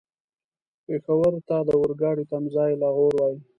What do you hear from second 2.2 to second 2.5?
تم